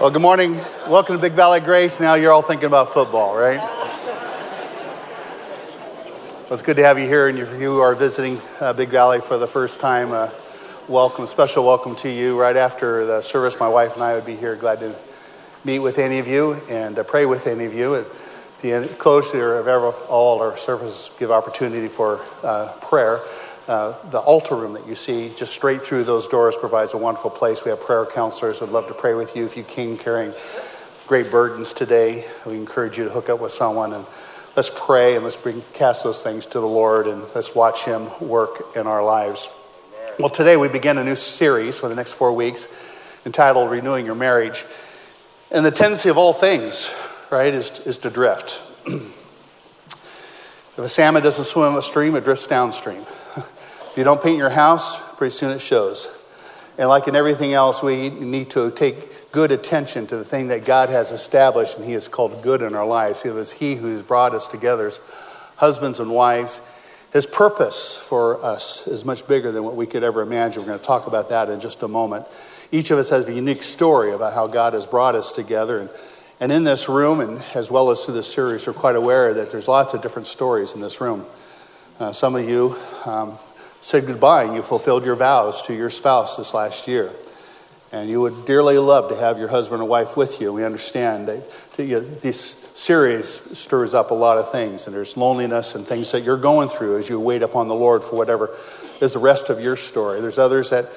[0.00, 0.54] Well, good morning.
[0.88, 2.00] Welcome to Big Valley Grace.
[2.00, 3.58] Now you're all thinking about football, right?
[6.38, 9.20] Well, it's good to have you here, and if you are visiting uh, Big Valley
[9.20, 10.30] for the first time, uh,
[10.88, 12.40] welcome, special welcome to you.
[12.40, 14.94] Right after the service, my wife and I would be here, glad to
[15.64, 17.96] meet with any of you and uh, pray with any of you.
[17.96, 18.06] At
[18.62, 19.68] the closure of
[20.08, 23.20] all our services, give opportunity for uh, prayer.
[23.70, 27.30] Uh, the altar room that you see just straight through those doors provides a wonderful
[27.30, 27.64] place.
[27.64, 30.34] We have prayer counselors would love to pray with you if you came carrying
[31.06, 32.24] great burdens today.
[32.44, 34.04] We encourage you to hook up with someone and
[34.56, 38.10] let's pray and let's bring cast those things to the Lord and let's watch Him
[38.20, 39.48] work in our lives.
[40.18, 42.66] Well, today we begin a new series for the next four weeks
[43.24, 44.64] entitled Renewing Your Marriage.
[45.52, 46.92] And the tendency of all things,
[47.30, 48.64] right, is, is to drift.
[48.86, 53.06] if a salmon doesn't swim upstream, it drifts downstream.
[54.00, 56.08] You don't paint your house, pretty soon it shows.
[56.78, 60.64] And like in everything else, we need to take good attention to the thing that
[60.64, 63.26] God has established and He has called good in our lives.
[63.26, 65.00] It was He who has brought us together as
[65.56, 66.62] husbands and wives.
[67.12, 70.62] His purpose for us is much bigger than what we could ever imagine.
[70.62, 72.24] We're going to talk about that in just a moment.
[72.72, 75.78] Each of us has a unique story about how God has brought us together.
[75.78, 75.90] And,
[76.40, 79.50] and in this room, and as well as through this series, we're quite aware that
[79.50, 81.26] there's lots of different stories in this room.
[81.98, 83.36] Uh, some of you um,
[83.80, 87.10] said goodbye and you fulfilled your vows to your spouse this last year.
[87.92, 90.52] And you would dearly love to have your husband or wife with you.
[90.52, 91.42] We understand that
[91.76, 96.36] this series stirs up a lot of things, and there's loneliness and things that you're
[96.36, 98.56] going through as you wait upon the Lord for whatever
[99.00, 100.20] is the rest of your story.
[100.20, 100.88] There's others that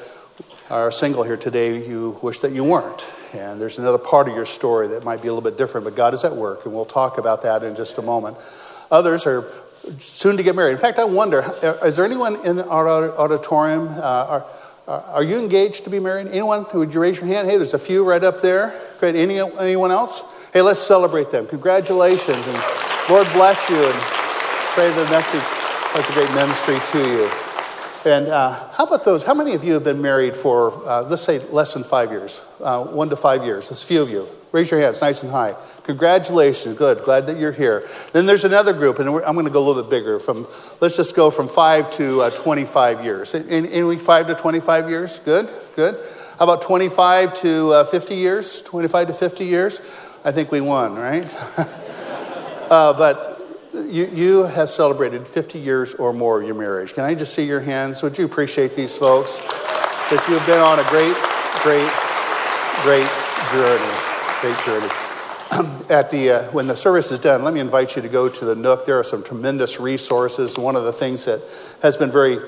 [0.69, 3.07] are single here today, you wish that you weren't.
[3.33, 5.95] And there's another part of your story that might be a little bit different, but
[5.95, 8.37] God is at work, and we'll talk about that in just a moment.
[8.91, 9.41] Others are
[9.97, 10.71] soon to get married.
[10.71, 11.43] In fact, I wonder
[11.83, 13.87] is there anyone in our auditorium?
[13.89, 14.43] Uh,
[14.87, 16.27] are, are you engaged to be married?
[16.27, 16.65] Anyone?
[16.73, 17.49] Would you raise your hand?
[17.49, 18.79] Hey, there's a few right up there.
[18.99, 19.15] Great.
[19.15, 20.23] Any, anyone else?
[20.51, 21.47] Hey, let's celebrate them.
[21.47, 22.45] Congratulations.
[22.45, 22.63] And
[23.09, 23.99] Lord bless you and
[24.75, 25.41] pray the message
[25.93, 27.29] has a great ministry to you.
[28.05, 29.23] And uh, how about those?
[29.23, 32.43] How many of you have been married for, uh, let's say, less than five years?
[32.59, 33.69] Uh, one to five years.
[33.69, 34.27] There's a few of you.
[34.53, 35.55] Raise your hands nice and high.
[35.83, 36.77] Congratulations.
[36.77, 37.03] Good.
[37.03, 37.89] Glad that you're here.
[38.11, 40.19] Then there's another group, and I'm going to go a little bit bigger.
[40.19, 40.47] From
[40.79, 43.33] Let's just go from five to uh, 25 years.
[43.33, 45.17] In five to 25 years?
[45.19, 45.49] Good.
[45.75, 45.95] Good.
[46.37, 48.61] How about 25 to uh, 50 years?
[48.61, 49.81] 25 to 50 years?
[50.23, 51.27] I think we won, right?
[52.69, 53.39] Uh, but
[53.73, 56.95] you, you have celebrated 50 years or more of your marriage.
[56.95, 58.01] Can I just see your hands?
[58.01, 59.41] Would you appreciate these folks?
[59.41, 61.15] Because you have been on a great,
[61.61, 61.91] great,
[62.83, 63.09] great
[63.51, 64.12] journey.
[64.43, 64.89] Great journey.
[65.89, 68.43] At the, uh, when the service is done, let me invite you to go to
[68.43, 68.85] the Nook.
[68.85, 70.57] There are some tremendous resources.
[70.57, 71.41] One of the things that
[71.81, 72.39] has been very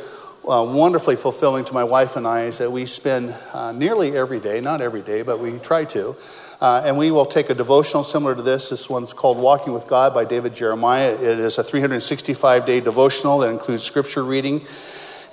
[0.46, 4.42] uh, wonderfully fulfilling to my wife and I is that we spend uh, nearly every
[4.42, 6.18] day, not every day, but we try to,
[6.60, 8.72] uh, and we will take a devotional similar to this.
[8.72, 11.14] This one's called Walking with God by David Jeremiah.
[11.14, 14.66] It is a 365 day devotional that includes scripture reading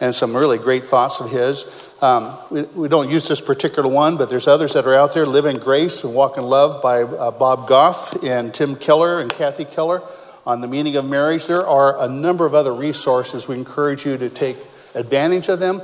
[0.00, 1.64] and some really great thoughts of his.
[2.02, 5.24] Um, we, we, don't use this particular one, but there's others that are out there.
[5.24, 9.32] Live in Grace and Walk in Love by uh, Bob Goff and Tim Keller and
[9.32, 10.02] Kathy Keller
[10.44, 11.46] on the meaning of marriage.
[11.46, 13.46] There are a number of other resources.
[13.46, 14.56] We encourage you to take
[14.96, 15.80] advantage of them.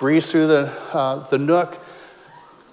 [0.00, 1.78] Breeze through the, uh, the Nook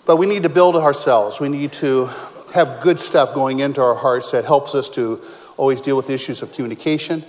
[0.07, 1.41] but we need to build ourselves.
[1.41, 2.09] We need to
[2.53, 5.21] have good stuff going into our hearts that helps us to
[5.57, 7.25] always deal with issues of communication,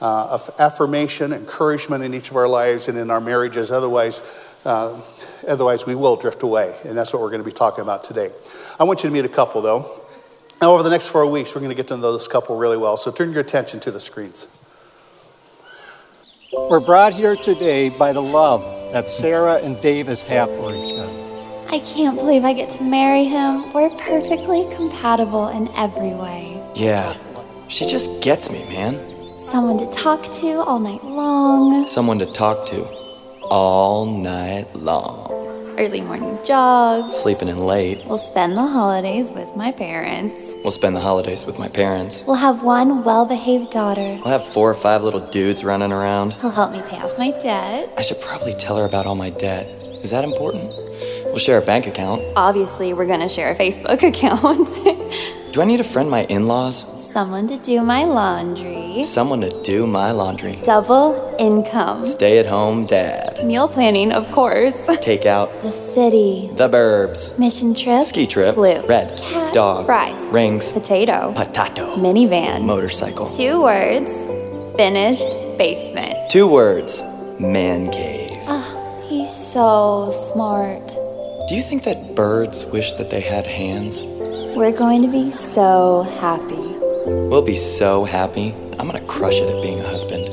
[0.00, 3.70] uh, of affirmation, encouragement in each of our lives and in our marriages.
[3.70, 4.22] Otherwise,
[4.64, 5.00] uh,
[5.46, 6.74] otherwise we will drift away.
[6.84, 8.30] And that's what we're going to be talking about today.
[8.78, 10.00] I want you to meet a couple, though.
[10.60, 12.76] Now, over the next four weeks, we're going to get to know this couple really
[12.76, 12.96] well.
[12.96, 14.48] So turn your attention to the screens.
[16.52, 21.66] We're brought here today by the love that Sarah and Davis have for each other.
[21.68, 23.72] I can't believe I get to marry him.
[23.72, 26.62] We're perfectly compatible in every way.
[26.74, 27.16] Yeah,
[27.68, 28.94] she just gets me, man.
[29.50, 31.86] Someone to talk to all night long.
[31.86, 33.01] Someone to talk to
[33.52, 35.28] all night long.
[35.78, 37.14] Early morning jogs.
[37.14, 38.02] Sleeping in late.
[38.06, 40.40] We'll spend the holidays with my parents.
[40.62, 42.24] We'll spend the holidays with my parents.
[42.26, 44.18] We'll have one well behaved daughter.
[44.24, 46.32] We'll have four or five little dudes running around.
[46.40, 47.92] He'll help me pay off my debt.
[47.98, 49.66] I should probably tell her about all my debt.
[50.02, 50.72] Is that important?
[51.26, 52.22] We'll share a bank account.
[52.36, 54.66] Obviously, we're gonna share a Facebook account.
[55.52, 56.86] do I need to friend my in laws?
[57.12, 59.02] Someone to do my laundry.
[59.04, 60.52] Someone to do my laundry.
[60.64, 62.06] Double income.
[62.06, 63.44] Stay at home dad.
[63.44, 64.72] Meal planning, of course.
[65.02, 65.50] Take out.
[65.60, 66.48] The city.
[66.54, 67.38] The burbs.
[67.38, 68.04] Mission trip.
[68.04, 68.54] Ski trip.
[68.54, 68.80] Blue.
[68.86, 69.18] Red.
[69.18, 69.52] Cat.
[69.52, 69.84] Dog.
[69.84, 70.16] Fries.
[70.32, 70.72] Rings.
[70.72, 71.34] Potato.
[71.36, 71.96] Potato.
[71.96, 72.64] Minivan.
[72.64, 73.28] Motorcycle.
[73.36, 74.08] Two words.
[74.78, 75.28] Finished
[75.58, 76.30] basement.
[76.30, 77.02] Two words.
[77.38, 78.30] Man cave.
[78.48, 80.86] Oh, he's so smart.
[81.46, 84.02] Do you think that birds wish that they had hands?
[84.56, 86.71] We're going to be so happy.
[87.04, 88.54] We'll be so happy.
[88.78, 90.28] I'm gonna crush it at being a husband.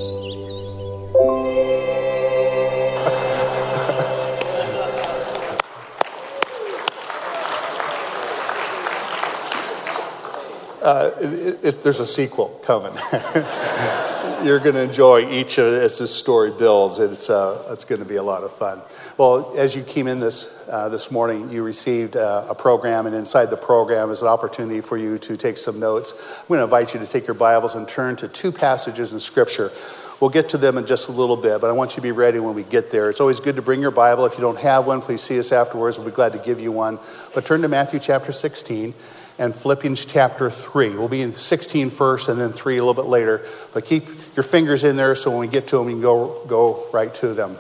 [10.82, 12.94] Uh, it, it, there's a sequel coming.
[14.44, 17.00] You're going to enjoy each of as this story builds.
[17.00, 18.82] It's, uh, it's going to be a lot of fun.
[19.18, 23.14] Well, as you came in this, uh, this morning, you received uh, a program, and
[23.14, 26.14] inside the program is an opportunity for you to take some notes.
[26.40, 29.20] I'm going to invite you to take your Bibles and turn to two passages in
[29.20, 29.74] Scripture.
[30.22, 32.12] We'll get to them in just a little bit, but I want you to be
[32.14, 33.10] ready when we get there.
[33.10, 34.26] It's always good to bring your Bible.
[34.26, 35.98] If you don't have one, please see us afterwards.
[35.98, 37.00] We'll be glad to give you one.
[37.34, 38.94] But turn to Matthew chapter 16
[39.40, 40.90] and Philippians chapter 3.
[40.92, 43.46] We'll be in 16 first and then 3 a little bit later.
[43.74, 44.06] But keep
[44.36, 47.14] your fingers in there so when we get to them, you can go, go right
[47.16, 47.58] to them.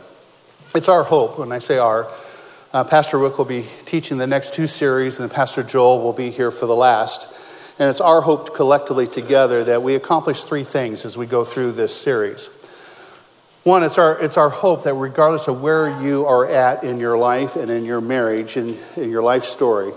[0.75, 2.07] It's our hope, when I say our,
[2.73, 6.29] uh, Pastor Rick will be teaching the next two series, and Pastor Joel will be
[6.29, 7.33] here for the last.
[7.79, 11.71] And it's our hope collectively together that we accomplish three things as we go through
[11.71, 12.49] this series.
[13.63, 17.17] One, it's our, it's our hope that regardless of where you are at in your
[17.17, 19.93] life and in your marriage and in your life story,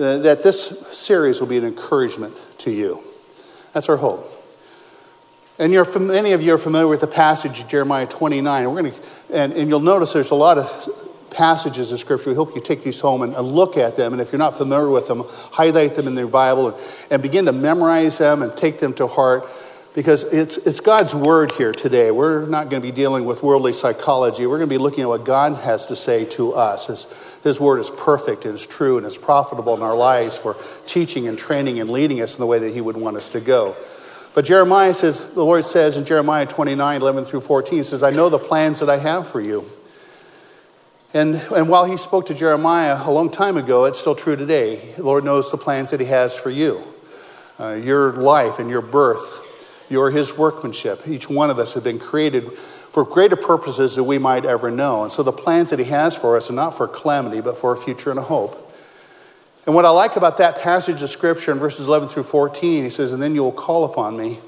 [0.00, 3.02] Uh, that this series will be an encouragement to you.
[3.74, 4.26] That's our hope.
[5.58, 8.64] And many of you are familiar with the passage Jeremiah 29.
[8.72, 9.00] We're going to,
[9.30, 12.30] and, and you'll notice there's a lot of passages of Scripture.
[12.30, 14.14] We hope you take these home and, and, look at them.
[14.14, 17.44] And if you're not familiar with them, highlight them in your Bible and, and begin
[17.44, 19.46] to memorize them and take them to heart
[19.94, 22.10] because it's, it's God's word here today.
[22.10, 24.46] We're not going to be dealing with worldly psychology.
[24.46, 26.86] We're going to be looking at what God has to say to us.
[26.86, 27.06] His,
[27.42, 30.56] his word is perfect and is true and is profitable in our lives for
[30.86, 33.40] teaching and training and leading us in the way that He would want us to
[33.40, 33.76] go.
[34.32, 38.28] But Jeremiah says, the Lord says in Jeremiah 29 11 through 14, says, I know
[38.28, 39.64] the plans that I have for you.
[41.12, 44.94] And, and while he spoke to Jeremiah a long time ago, it's still true today.
[44.94, 46.80] The Lord knows the plans that he has for you.
[47.58, 49.44] Uh, your life and your birth,
[49.90, 51.06] you're his workmanship.
[51.06, 52.56] Each one of us have been created
[52.92, 55.02] for greater purposes than we might ever know.
[55.02, 57.72] And so the plans that he has for us are not for calamity, but for
[57.72, 58.72] a future and a hope.
[59.66, 62.90] And what I like about that passage of scripture in verses 11 through 14, he
[62.90, 64.38] says, And then you will call upon me,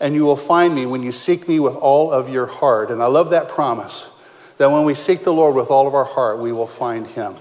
[0.00, 2.90] and you will find me when you seek me with all of your heart.
[2.90, 4.10] And I love that promise
[4.58, 7.34] that when we seek the Lord with all of our heart, we will find him.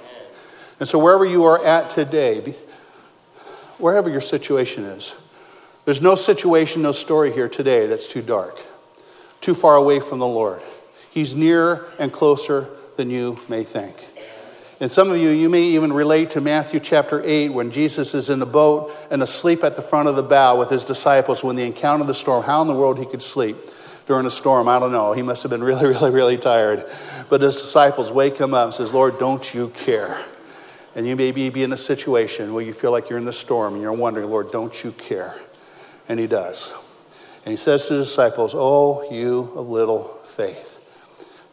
[0.79, 2.55] And so wherever you are at today,
[3.77, 5.15] wherever your situation is,
[5.85, 8.59] there's no situation, no story here today that's too dark,
[9.41, 10.61] too far away from the Lord.
[11.09, 14.07] He's nearer and closer than you may think.
[14.79, 18.31] And some of you, you may even relate to Matthew chapter 8 when Jesus is
[18.31, 21.55] in the boat and asleep at the front of the bow with his disciples when
[21.55, 22.43] they encounter the storm.
[22.43, 23.57] How in the world he could sleep
[24.07, 25.13] during a storm, I don't know.
[25.13, 26.89] He must have been really, really, really tired.
[27.29, 30.23] But his disciples wake him up and says, Lord, don't you care?
[30.95, 33.73] And you may be in a situation where you feel like you're in the storm
[33.73, 35.35] and you're wondering, Lord, don't you care?
[36.11, 36.73] And he does.
[37.45, 40.81] And he says to the disciples, Oh, you of little faith.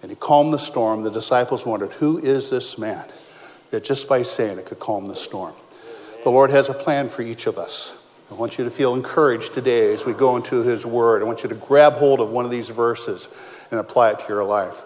[0.02, 1.02] And he calmed the storm.
[1.04, 3.04] The disciples wondered, Who is this man
[3.70, 5.54] that just by saying it could calm the storm?
[6.24, 8.04] The Lord has a plan for each of us.
[8.32, 11.22] I want you to feel encouraged today as we go into his word.
[11.22, 13.28] I want you to grab hold of one of these verses
[13.70, 14.82] and apply it to your life.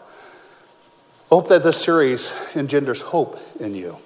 [1.30, 3.96] Hope that this series engenders hope in you.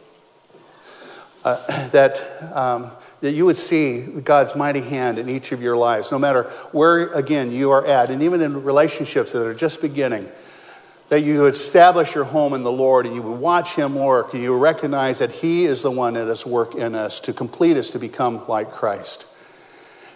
[1.45, 2.23] Uh, that,
[2.55, 6.45] um, that you would see God's mighty hand in each of your lives, no matter
[6.73, 10.29] where, again, you are at, and even in relationships that are just beginning
[11.09, 14.43] that you establish your home in the Lord and you would watch Him work and
[14.43, 17.91] you recognize that He is the one that is work in us to complete us
[17.91, 19.27] to become like Christ.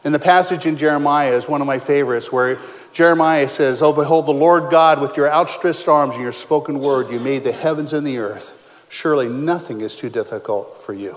[0.02, 2.59] And the passage in Jeremiah is one of my favorites where
[2.92, 7.11] Jeremiah says, Oh, behold, the Lord God, with your outstretched arms and your spoken word,
[7.11, 8.57] you made the heavens and the earth.
[8.88, 11.16] Surely nothing is too difficult for you.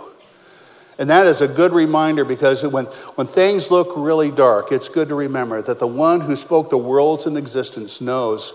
[1.03, 5.09] And that is a good reminder because when, when things look really dark, it's good
[5.09, 8.53] to remember that the one who spoke the worlds in existence knows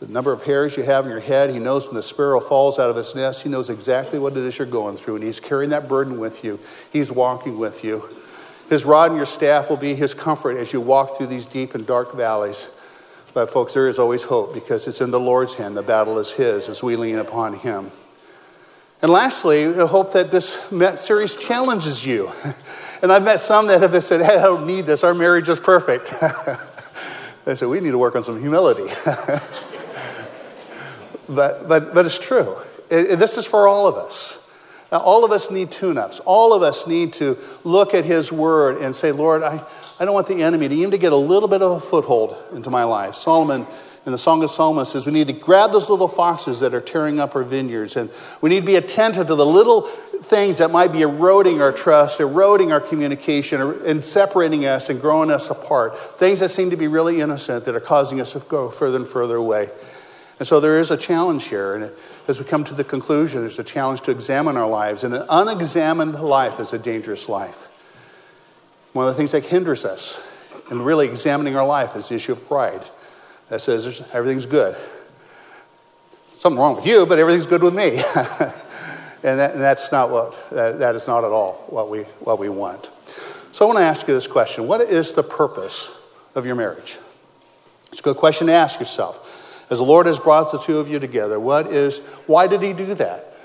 [0.00, 1.50] the number of hairs you have in your head.
[1.50, 3.42] He knows when the sparrow falls out of its nest.
[3.42, 6.42] He knows exactly what it is you're going through, and He's carrying that burden with
[6.42, 6.58] you.
[6.94, 8.08] He's walking with you.
[8.70, 11.74] His rod and your staff will be His comfort as you walk through these deep
[11.74, 12.70] and dark valleys.
[13.34, 15.76] But, folks, there is always hope because it's in the Lord's hand.
[15.76, 17.90] The battle is His as we lean upon Him.
[19.02, 20.54] And lastly, I hope that this
[20.96, 22.30] series challenges you.
[23.02, 25.02] And I've met some that have said, hey, I don't need this.
[25.02, 26.14] Our marriage is perfect.
[27.44, 28.94] they said, we need to work on some humility.
[31.28, 32.56] but, but, but it's true.
[32.90, 34.48] It, it, this is for all of us.
[34.92, 36.20] Now, all of us need tune ups.
[36.20, 39.66] All of us need to look at His Word and say, Lord, I,
[39.98, 42.36] I don't want the enemy to even to get a little bit of a foothold
[42.52, 43.16] into my life.
[43.16, 43.66] Solomon
[44.04, 46.80] in the Song of Solomon says we need to grab those little foxes that are
[46.80, 50.72] tearing up our vineyards, and we need to be attentive to the little things that
[50.72, 55.96] might be eroding our trust, eroding our communication, and separating us and growing us apart.
[56.18, 59.06] Things that seem to be really innocent that are causing us to go further and
[59.06, 59.68] further away.
[60.38, 61.76] And so there is a challenge here.
[61.76, 61.92] And
[62.26, 65.04] as we come to the conclusion, there's a challenge to examine our lives.
[65.04, 67.68] And an unexamined life is a dangerous life.
[68.92, 70.28] One of the things that hinders us
[70.70, 72.82] in really examining our life is the issue of pride
[73.52, 74.74] that says everything's good.
[76.38, 77.96] Something wrong with you, but everything's good with me.
[79.22, 82.38] and, that, and, that's not what, that, that is not at all what we, what
[82.38, 82.88] we want.
[83.52, 85.90] So I want to ask you this question What is the purpose
[86.34, 86.96] of your marriage?
[87.88, 89.66] It's a good question to ask yourself.
[89.68, 92.72] As the Lord has brought the two of you together, what is, why did He
[92.72, 93.36] do that?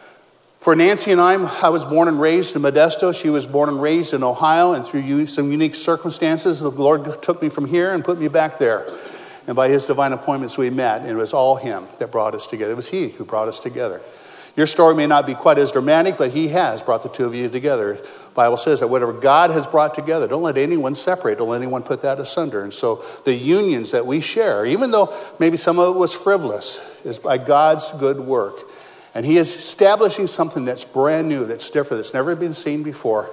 [0.59, 3.13] For Nancy and I, I was born and raised in Modesto.
[3.13, 7.41] She was born and raised in Ohio, and through some unique circumstances, the Lord took
[7.41, 8.89] me from here and put me back there.
[9.47, 12.45] And by His divine appointments, we met, and it was all Him that brought us
[12.45, 12.73] together.
[12.73, 14.01] It was He who brought us together.
[14.57, 17.35] Your story may not be quite as dramatic, but He has brought the two of
[17.35, 17.93] you together.
[17.93, 21.61] The Bible says that whatever God has brought together, don't let anyone separate, don't let
[21.61, 22.63] anyone put that asunder.
[22.63, 26.79] And so the unions that we share, even though maybe some of it was frivolous,
[27.05, 28.59] is by God's good work.
[29.13, 33.29] And He is establishing something that's brand new, that's different, that's never been seen before.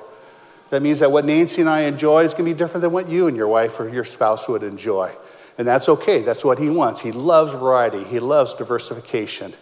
[0.70, 3.08] That means that what Nancy and I enjoy is going to be different than what
[3.08, 5.10] you and your wife or your spouse would enjoy.
[5.58, 6.22] And that's okay.
[6.22, 7.00] That's what he wants.
[7.00, 9.52] He loves variety, he loves diversification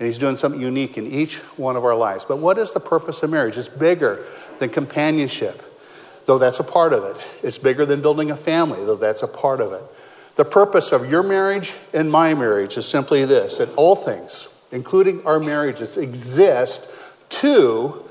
[0.00, 2.24] and He's doing something unique in each one of our lives.
[2.24, 3.58] But what is the purpose of marriage?
[3.58, 4.24] It's bigger
[4.58, 5.62] than companionship,
[6.24, 7.22] though that's a part of it.
[7.42, 9.82] It's bigger than building a family, though that's a part of it.
[10.36, 15.24] The purpose of your marriage and my marriage is simply this that all things, including
[15.26, 16.90] our marriages, exist
[17.28, 18.02] to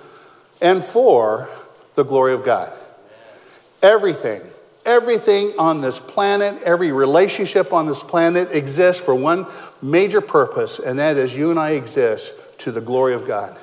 [0.61, 1.49] and for
[1.95, 2.71] the glory of God.
[3.81, 4.43] Everything
[4.89, 9.45] everything on this planet, every relationship on this planet exists for one
[9.81, 13.55] major purpose, and that is you and I exist to the glory of God.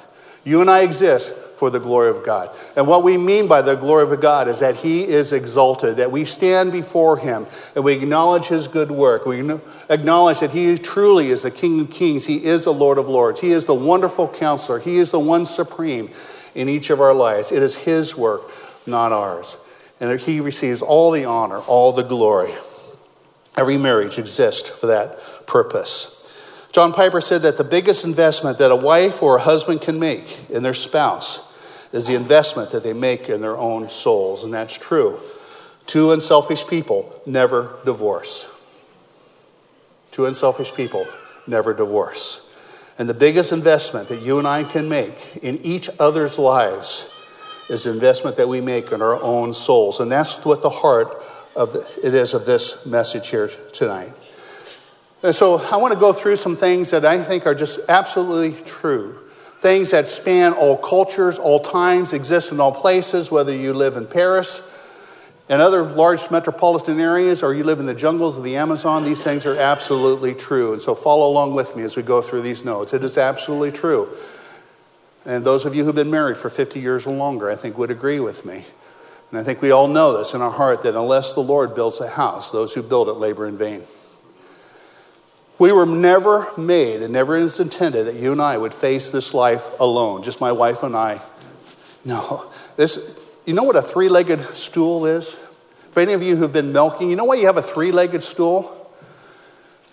[0.45, 2.54] You and I exist for the glory of God.
[2.76, 6.12] And what we mean by the glory of God is that He is exalted, that
[6.12, 9.26] we stand before Him and we acknowledge His good work.
[9.26, 13.09] We acknowledge that He truly is the King of Kings, He is the Lord of
[13.09, 16.11] Lords, He is the wonderful counselor, He is the one supreme
[16.54, 17.50] in each of our lives.
[17.50, 18.52] It is His work,
[18.87, 19.56] not ours
[20.00, 22.53] and he receives all the honor, all the glory.
[23.57, 26.12] Every marriage exists for that purpose.
[26.73, 30.38] John Piper said that the biggest investment that a wife or a husband can make
[30.50, 31.55] in their spouse
[31.93, 35.19] is the investment that they make in their own souls, and that's true.
[35.87, 38.50] Two unselfish people never divorce.
[40.11, 41.07] Two unselfish people
[41.47, 42.43] never divorce.
[42.99, 47.11] And the biggest investment that you and I can make in each other's lives
[47.69, 50.01] is investment that we make in our own souls.
[50.01, 51.23] And that's what the heart
[51.55, 54.13] of the, it is of this message here tonight.
[55.23, 58.61] And so I want to go through some things that I think are just absolutely
[58.63, 59.19] true.
[59.59, 64.07] Things that span all cultures, all times, exist in all places, whether you live in
[64.07, 64.73] Paris
[65.49, 69.23] and other large metropolitan areas or you live in the jungles of the Amazon, these
[69.23, 70.73] things are absolutely true.
[70.73, 72.93] And so follow along with me as we go through these notes.
[72.93, 74.09] It is absolutely true.
[75.26, 77.90] And those of you who've been married for 50 years or longer, I think, would
[77.90, 78.64] agree with me.
[79.30, 82.00] And I think we all know this in our heart that unless the Lord builds
[82.00, 83.83] a house, those who build it labor in vain.
[85.59, 89.35] We were never made and never is intended that you and I would face this
[89.35, 91.21] life alone, just my wife and I.
[92.04, 92.52] No.
[92.76, 95.33] This, you know what a three legged stool is?
[95.90, 98.23] For any of you who've been milking, you know why you have a three legged
[98.23, 98.75] stool?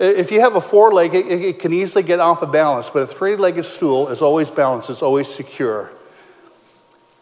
[0.03, 3.03] If you have a four leg, it, it can easily get off of balance, but
[3.03, 5.91] a three legged stool is always balanced, it's always secure.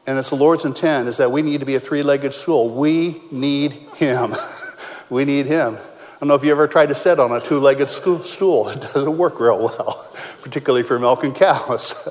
[0.08, 2.70] And it's the Lord's intent is that we need to be a three legged stool.
[2.70, 4.36] We need Him.
[5.12, 5.76] we need Him.
[5.76, 8.82] I don't know if you ever tried to sit on a two legged stool, it
[8.82, 10.12] doesn't work real well,
[10.42, 12.10] particularly for milking cows.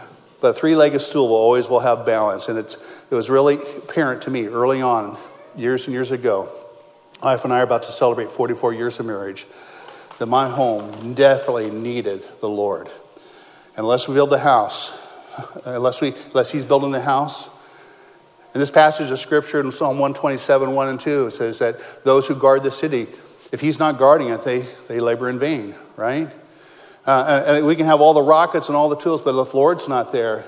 [0.40, 2.48] but a three legged stool will always will have balance.
[2.48, 2.78] And it's,
[3.10, 5.18] it was really apparent to me early on,
[5.54, 6.48] years and years ago.
[7.22, 9.46] My wife and I are about to celebrate 44 years of marriage
[10.18, 12.88] that my home definitely needed the Lord.
[13.76, 15.06] Unless we build the house,
[15.64, 17.50] unless, we, unless He's building the house.
[18.54, 22.26] In this passage of Scripture in Psalm 127, 1 and 2, it says that those
[22.26, 23.06] who guard the city,
[23.52, 26.28] if He's not guarding it, they, they labor in vain, right?
[27.06, 29.56] Uh, and we can have all the rockets and all the tools, but if the
[29.56, 30.44] Lord's not there,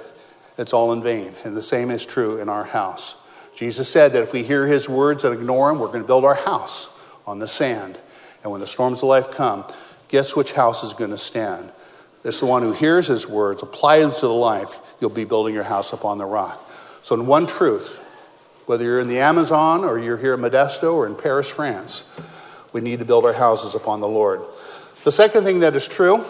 [0.59, 1.33] it's all in vain.
[1.45, 3.17] And the same is true in our house.
[3.55, 6.25] Jesus said that if we hear His words and ignore them, we're going to build
[6.25, 6.91] our house
[7.27, 7.99] on the sand.
[8.43, 9.65] And when the storms of life come,
[10.09, 11.71] guess which house is going to stand?
[12.25, 15.65] It's the one who hears his words, applies to the life, you'll be building your
[15.65, 16.71] house upon the rock.
[17.03, 17.99] So, in one truth,
[18.67, 22.05] whether you're in the Amazon or you're here in Modesto or in Paris, France,
[22.73, 24.43] we need to build our houses upon the Lord.
[25.05, 26.25] The second thing that is true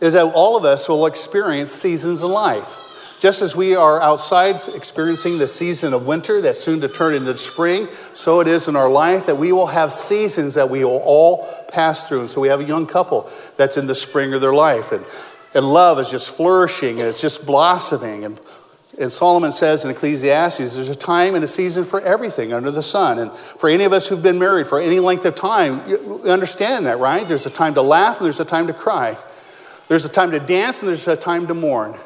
[0.00, 2.87] is that all of us will experience seasons in life.
[3.18, 7.36] Just as we are outside experiencing the season of winter that's soon to turn into
[7.36, 11.02] spring, so it is in our life that we will have seasons that we will
[11.04, 12.20] all pass through.
[12.20, 15.04] And so we have a young couple that's in the spring of their life, and,
[15.52, 18.24] and love is just flourishing and it's just blossoming.
[18.24, 18.40] And,
[19.00, 22.84] and Solomon says in Ecclesiastes, there's a time and a season for everything under the
[22.84, 23.18] sun.
[23.18, 26.86] And for any of us who've been married for any length of time, you understand
[26.86, 27.26] that, right?
[27.26, 29.18] There's a time to laugh and there's a time to cry.
[29.88, 31.98] There's a time to dance and there's a time to mourn.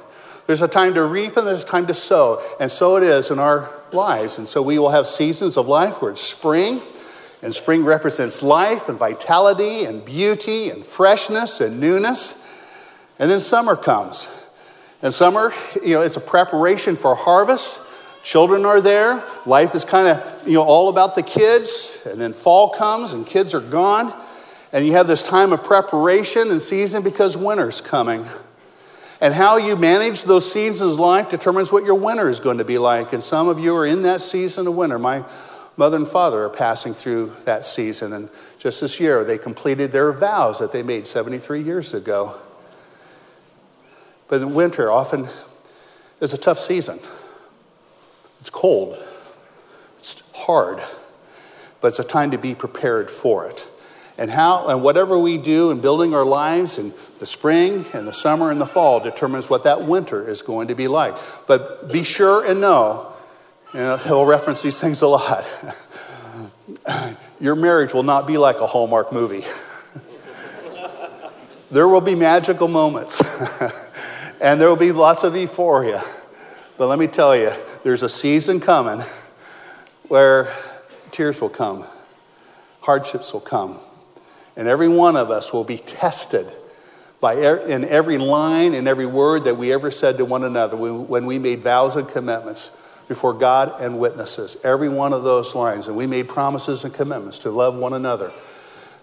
[0.52, 2.42] There's a time to reap and there's a time to sow.
[2.60, 4.36] And so it is in our lives.
[4.36, 6.82] And so we will have seasons of life where it's spring,
[7.40, 12.46] and spring represents life and vitality and beauty and freshness and newness.
[13.18, 14.28] And then summer comes.
[15.00, 17.80] And summer, you know, it's a preparation for harvest.
[18.22, 19.24] Children are there.
[19.46, 22.06] Life is kind of, you know, all about the kids.
[22.10, 24.12] And then fall comes and kids are gone.
[24.70, 28.26] And you have this time of preparation and season because winter's coming.
[29.22, 32.64] And how you manage those seasons of life determines what your winter is going to
[32.64, 33.12] be like.
[33.12, 34.98] And some of you are in that season of winter.
[34.98, 35.24] My
[35.76, 38.14] mother and father are passing through that season.
[38.14, 42.36] And just this year, they completed their vows that they made 73 years ago.
[44.26, 45.28] But in winter often
[46.20, 46.98] is a tough season.
[48.40, 49.00] It's cold,
[50.00, 50.82] it's hard,
[51.80, 53.68] but it's a time to be prepared for it
[54.18, 58.12] and how and whatever we do in building our lives in the spring and the
[58.12, 61.14] summer and the fall determines what that winter is going to be like.
[61.46, 63.12] But be sure and know
[63.72, 65.46] you know he'll reference these things a lot.
[67.40, 69.44] Your marriage will not be like a hallmark movie.
[71.70, 73.22] There will be magical moments
[74.42, 76.04] and there will be lots of euphoria.
[76.76, 77.50] But let me tell you
[77.82, 79.02] there's a season coming
[80.08, 80.52] where
[81.10, 81.86] tears will come
[82.82, 83.78] hardships will come
[84.56, 86.46] and every one of us will be tested
[87.20, 90.76] by er, in every line and every word that we ever said to one another
[90.76, 92.72] when we made vows and commitments
[93.08, 94.56] before God and witnesses.
[94.64, 95.88] Every one of those lines.
[95.88, 98.32] And we made promises and commitments to love one another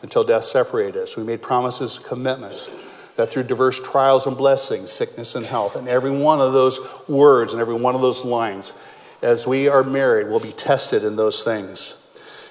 [0.02, 1.16] until death separated us.
[1.16, 2.70] We made promises and commitments
[3.16, 7.52] that through diverse trials and blessings, sickness and health, and every one of those words
[7.52, 8.74] and every one of those lines,
[9.22, 11.99] as we are married, will be tested in those things.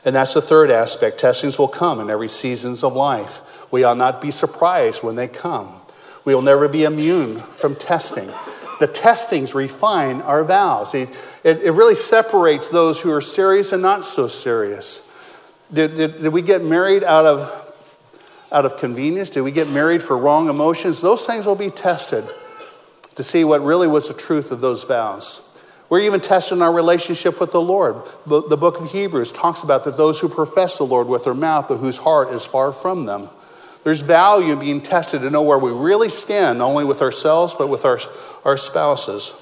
[0.09, 1.19] And that's the third aspect.
[1.21, 3.43] Testings will come in every seasons of life.
[3.71, 5.69] We ought not be surprised when they come.
[6.25, 8.31] We will never be immune from testing.
[8.81, 10.95] The testings refine our vows.
[10.95, 11.11] It,
[11.45, 15.07] it, it really separates those who are serious and not so serious.
[15.71, 17.75] Did, did, did we get married out of,
[18.51, 19.29] out of convenience?
[19.29, 21.03] Did we get married for wrong emotions?
[21.03, 22.25] Those things will be tested
[23.17, 25.47] to see what really was the truth of those vows.
[25.89, 28.07] We're even testing our relationship with the Lord.
[28.27, 31.67] The book of Hebrews talks about that those who profess the Lord with their mouth,
[31.69, 33.31] but whose heart is far from them.
[33.85, 37.55] There's value in being tested to know where we really stand, not only with ourselves,
[37.55, 37.99] but with our,
[38.45, 39.33] our spouses.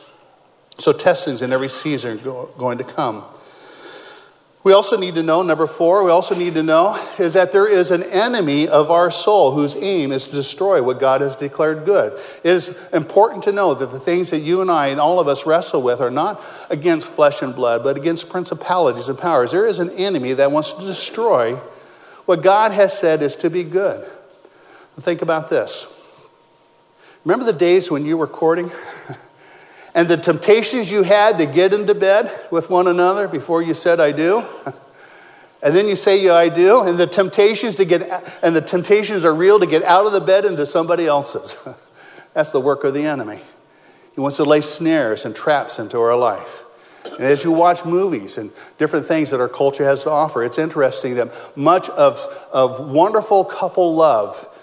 [0.79, 3.25] So, testings in every season going to come.
[4.67, 7.69] We also need to know, number four, we also need to know is that there
[7.69, 11.85] is an enemy of our soul whose aim is to destroy what God has declared
[11.85, 12.19] good.
[12.43, 15.29] It is important to know that the things that you and I and all of
[15.29, 19.53] us wrestle with are not against flesh and blood, but against principalities and powers.
[19.53, 21.55] There is an enemy that wants to destroy
[22.25, 24.05] what God has said is to be good.
[24.99, 25.87] Think about this.
[27.25, 28.73] Remember the days when you were courting?
[29.97, 33.99] and the temptations you had to get into bed with one another before you said
[33.99, 34.45] I do.
[35.63, 38.03] And then you say yeah, I do, and the temptations to get
[38.43, 41.67] and the temptations are real to get out of the bed into somebody else's.
[42.35, 43.41] That's the work of the enemy.
[44.15, 46.63] He wants to lay snares and traps into our life.
[47.05, 50.59] And as you watch movies and different things that our culture has to offer, it's
[50.59, 52.21] interesting that much of,
[52.53, 54.56] of wonderful couple love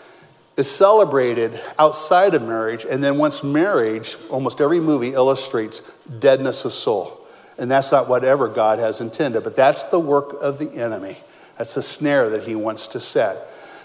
[0.55, 5.81] is celebrated outside of marriage, and then once marriage, almost every movie illustrates
[6.19, 7.19] deadness of soul.
[7.57, 11.17] And that's not whatever God has intended, but that's the work of the enemy.
[11.57, 13.37] That's the snare that he wants to set.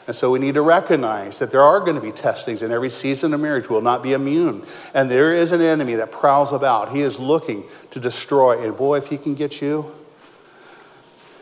[0.07, 2.89] And so we need to recognize that there are going to be testings, and every
[2.89, 4.65] season of marriage will not be immune.
[4.95, 6.93] And there is an enemy that prowls about.
[6.93, 8.65] He is looking to destroy.
[8.65, 9.91] And boy, if he can get you,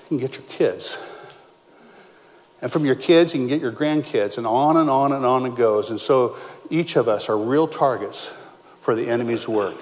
[0.03, 0.99] he can get your kids.
[2.63, 5.45] And from your kids, you can get your grandkids, and on and on and on
[5.47, 5.91] it goes.
[5.91, 6.37] And so
[6.71, 8.33] each of us are real targets
[8.81, 9.77] for the enemy's work.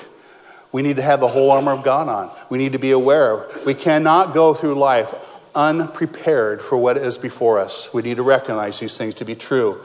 [0.73, 2.37] We need to have the whole armor of God on.
[2.51, 3.47] We need to be aware.
[3.65, 5.15] We cannot go through life
[5.55, 7.95] unprepared for what is before us.
[7.95, 9.81] We need to recognize these things to be true.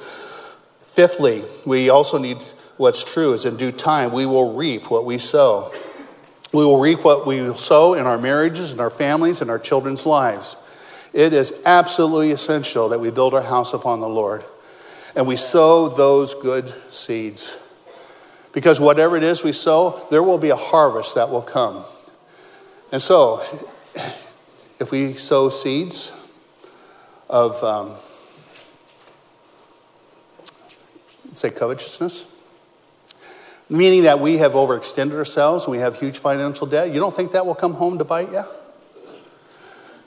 [0.87, 2.37] Fifthly, we also need
[2.77, 5.71] what's true is in due time we will reap what we sow.
[6.51, 10.07] We will reap what we sow in our marriages, in our families, in our children's
[10.07, 10.55] lives.
[11.13, 14.43] It is absolutely essential that we build our house upon the Lord.
[15.15, 17.57] and we sow those good seeds.
[18.51, 21.83] Because whatever it is we sow, there will be a harvest that will come.
[22.91, 23.43] And so,
[24.79, 26.11] if we sow seeds
[27.29, 27.93] of, um,
[31.33, 32.25] say, covetousness,
[33.69, 37.33] meaning that we have overextended ourselves and we have huge financial debt, you don't think
[37.33, 38.43] that will come home to bite you?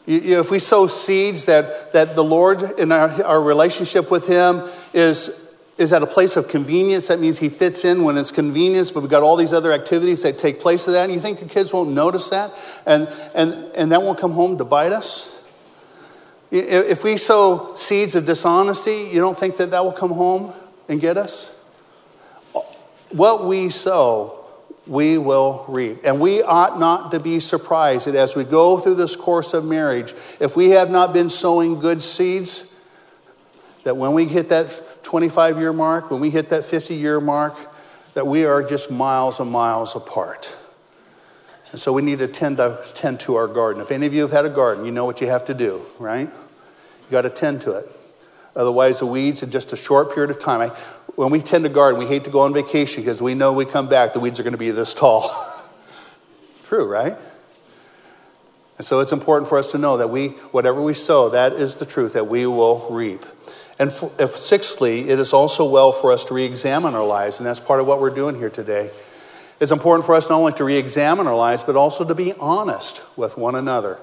[0.06, 4.62] You, if we sow seeds that, that the Lord in our, our relationship with Him
[4.92, 5.42] is
[5.78, 7.08] is at a place of convenience.
[7.08, 10.22] That means he fits in when it's convenience, but we've got all these other activities
[10.22, 11.04] that take place of that.
[11.04, 12.52] And you think the kids won't notice that?
[12.86, 15.42] And, and, and that won't come home to bite us?
[16.50, 20.52] If we sow seeds of dishonesty, you don't think that that will come home
[20.88, 21.54] and get us?
[23.10, 24.41] What we sow,
[24.86, 25.98] we will reap.
[26.04, 29.64] And we ought not to be surprised that as we go through this course of
[29.64, 32.68] marriage, if we have not been sowing good seeds,
[33.84, 37.56] that when we hit that 25 year mark, when we hit that 50 year mark,
[38.14, 40.54] that we are just miles and miles apart.
[41.70, 43.80] And so we need to tend, to tend to our garden.
[43.80, 45.82] If any of you have had a garden, you know what you have to do,
[45.98, 46.28] right?
[46.28, 47.90] You got to tend to it.
[48.54, 50.60] Otherwise, the weeds in just a short period of time.
[50.60, 50.68] I,
[51.14, 53.64] when we tend to garden, we hate to go on vacation because we know we
[53.64, 55.30] come back, the weeds are going to be this tall.
[56.64, 57.16] True, right?
[58.78, 61.76] And so it's important for us to know that we, whatever we sow, that is
[61.76, 63.24] the truth that we will reap.
[63.78, 67.46] And if, sixthly, it is also well for us to re examine our lives, and
[67.46, 68.90] that's part of what we're doing here today.
[69.60, 72.32] It's important for us not only to re examine our lives, but also to be
[72.34, 73.98] honest with one another.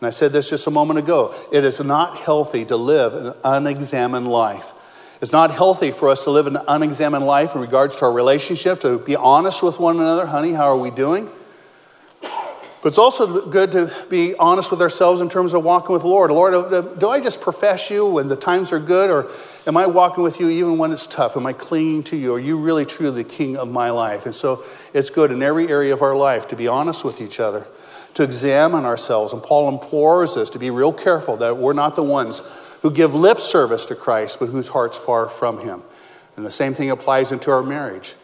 [0.00, 1.34] And I said this just a moment ago.
[1.52, 4.72] It is not healthy to live an unexamined life.
[5.20, 8.80] It's not healthy for us to live an unexamined life in regards to our relationship,
[8.82, 10.26] to be honest with one another.
[10.26, 11.28] Honey, how are we doing?
[12.80, 16.08] But it's also good to be honest with ourselves in terms of walking with the
[16.08, 16.30] Lord.
[16.30, 19.28] Lord, uh, uh, do I just profess you when the times are good, or
[19.66, 21.36] am I walking with you even when it's tough?
[21.36, 22.34] Am I clinging to you?
[22.34, 24.26] Are you really truly the king of my life?
[24.26, 24.62] And so
[24.94, 27.66] it's good in every area of our life to be honest with each other,
[28.18, 29.32] to examine ourselves.
[29.32, 32.42] And Paul implores us to be real careful that we're not the ones
[32.82, 35.84] who give lip service to Christ, but whose heart's far from him.
[36.34, 38.16] And the same thing applies into our marriage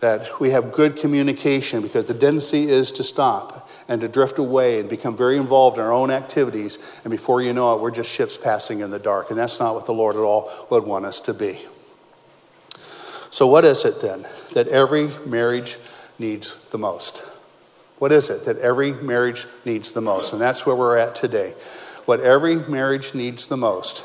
[0.00, 4.80] that we have good communication because the tendency is to stop and to drift away
[4.80, 6.78] and become very involved in our own activities.
[7.04, 9.28] And before you know it, we're just ships passing in the dark.
[9.28, 11.60] And that's not what the Lord at all would want us to be.
[13.28, 15.76] So, what is it then that every marriage
[16.18, 17.22] needs the most?
[18.00, 20.32] What is it that every marriage needs the most?
[20.32, 21.54] And that's where we're at today.
[22.06, 24.04] What every marriage needs the most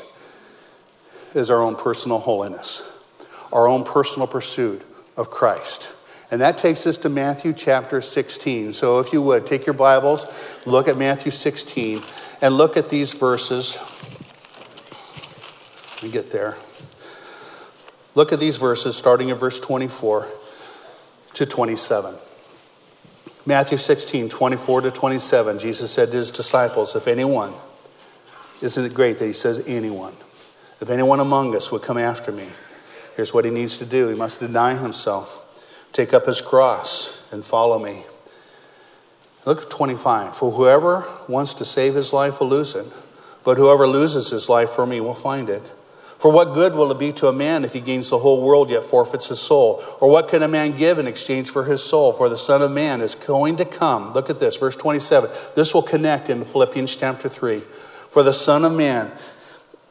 [1.34, 2.82] is our own personal holiness,
[3.50, 4.82] our own personal pursuit
[5.16, 5.90] of Christ.
[6.30, 8.74] And that takes us to Matthew chapter 16.
[8.74, 10.26] So if you would, take your Bibles,
[10.66, 12.02] look at Matthew 16,
[12.42, 13.78] and look at these verses.
[15.94, 16.54] Let me get there.
[18.14, 20.28] Look at these verses starting in verse 24
[21.32, 22.14] to 27.
[23.46, 27.54] Matthew 16, 24 to 27, Jesus said to his disciples, If anyone,
[28.60, 30.14] isn't it great that he says anyone?
[30.80, 32.48] If anyone among us would come after me,
[33.16, 35.40] Here's what he needs to do he must deny himself,
[35.92, 38.04] take up his cross, and follow me.
[39.46, 40.36] Look at 25.
[40.36, 42.86] For whoever wants to save his life will lose it,
[43.42, 45.62] but whoever loses his life for me will find it.
[46.26, 48.68] For what good will it be to a man if he gains the whole world
[48.68, 49.80] yet forfeits his soul?
[50.00, 52.12] Or what can a man give in exchange for his soul?
[52.12, 54.12] For the Son of Man is going to come.
[54.12, 55.30] Look at this, verse 27.
[55.54, 57.60] This will connect into Philippians chapter 3.
[58.10, 59.12] For the Son of Man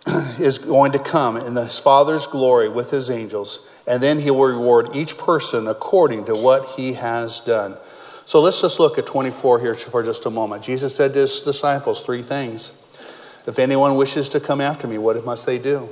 [0.38, 4.48] is going to come in his Father's glory with his angels, and then he will
[4.48, 7.78] reward each person according to what he has done.
[8.26, 10.64] So let's just look at 24 here for just a moment.
[10.64, 12.74] Jesus said to his disciples three things.
[13.48, 15.88] If anyone wishes to come after me, what must they do?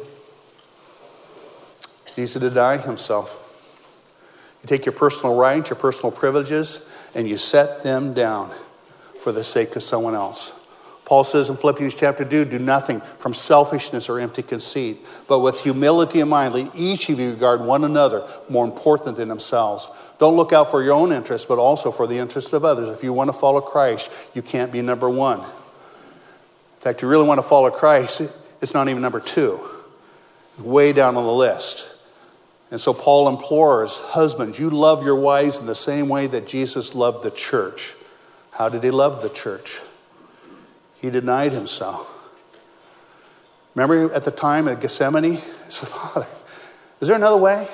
[2.16, 3.40] Needs to deny himself.
[4.62, 8.52] You take your personal rights, your personal privileges, and you set them down
[9.20, 10.52] for the sake of someone else.
[11.06, 15.60] Paul says in Philippians chapter 2 do nothing from selfishness or empty conceit, but with
[15.60, 19.90] humility in mind, let each of you regard one another more important than themselves.
[20.20, 22.88] Don't look out for your own interests, but also for the interests of others.
[22.90, 25.40] If you want to follow Christ, you can't be number one.
[25.42, 25.46] In
[26.80, 28.22] fact, you really want to follow Christ,
[28.62, 29.60] it's not even number two,
[30.58, 31.93] way down on the list.
[32.74, 36.94] And so Paul implores husbands, you love your wives in the same way that Jesus
[36.94, 37.94] loved the church.
[38.50, 39.80] How did he love the church?
[41.04, 42.10] he denied himself.
[43.76, 45.34] Remember at the time at Gethsemane?
[45.34, 46.26] He said, Father,
[47.02, 47.68] is there another way?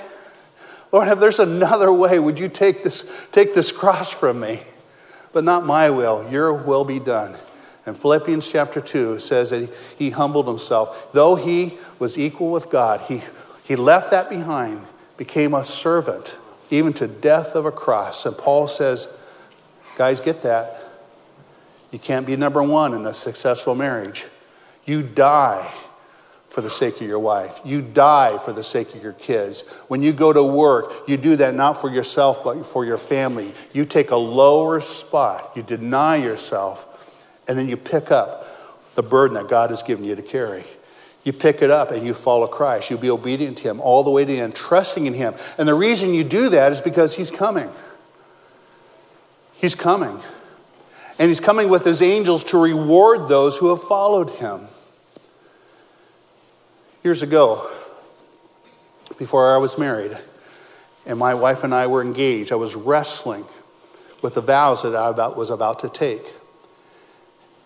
[0.92, 4.62] Lord, if there's another way, would you take this, take this cross from me?
[5.32, 7.38] But not my will, your will be done.
[7.86, 11.14] And Philippians chapter 2 says that he humbled himself.
[11.14, 13.22] Though he was equal with God, he,
[13.70, 14.82] he left that behind,
[15.16, 16.36] became a servant,
[16.72, 18.26] even to death of a cross.
[18.26, 19.08] And Paul says,
[19.96, 20.82] guys, get that.
[21.92, 24.26] You can't be number one in a successful marriage.
[24.86, 25.72] You die
[26.48, 27.60] for the sake of your wife.
[27.64, 29.62] You die for the sake of your kids.
[29.88, 33.54] When you go to work, you do that not for yourself, but for your family.
[33.72, 38.48] You take a lower spot, you deny yourself, and then you pick up
[38.96, 40.64] the burden that God has given you to carry.
[41.24, 42.90] You pick it up and you follow Christ.
[42.90, 45.34] You'll be obedient to Him all the way to the end, trusting in Him.
[45.58, 47.70] And the reason you do that is because He's coming.
[49.54, 50.18] He's coming.
[51.18, 54.62] And He's coming with His angels to reward those who have followed Him.
[57.04, 57.70] Years ago,
[59.18, 60.18] before I was married,
[61.06, 63.46] and my wife and I were engaged, I was wrestling
[64.22, 66.34] with the vows that I was about to take.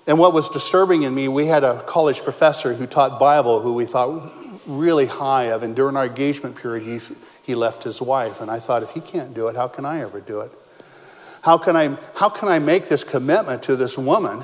[0.06, 3.74] And what was disturbing in me, we had a college professor who taught Bible who
[3.74, 4.34] we thought
[4.66, 8.42] really high of, and during our engagement period, he, he left his wife.
[8.42, 10.52] And I thought, if he can't do it, how can I ever do it?
[11.42, 14.44] How can I, how can I make this commitment to this woman